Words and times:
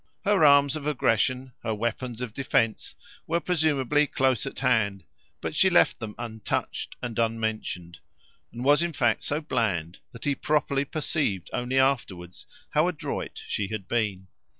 Her 0.25 0.43
arms 0.43 0.75
of 0.75 0.87
aggression, 0.87 1.53
her 1.61 1.75
weapons 1.75 2.21
of 2.21 2.33
defence, 2.33 2.95
were 3.27 3.39
presumably 3.39 4.07
close 4.07 4.47
at 4.47 4.57
hand, 4.57 5.03
but 5.41 5.55
she 5.55 5.69
left 5.69 5.99
them 5.99 6.15
untouched 6.17 6.95
and 7.03 7.19
unmentioned, 7.19 7.99
and 8.51 8.63
was 8.63 8.81
in 8.81 8.93
fact 8.93 9.21
so 9.21 9.41
bland 9.41 9.99
that 10.11 10.25
he 10.25 10.33
properly 10.33 10.85
perceived 10.85 11.51
only 11.53 11.77
afterwards 11.77 12.47
how 12.71 12.87
adroit 12.87 13.43
she 13.45 13.67
had 13.67 13.87
been. 13.87 14.25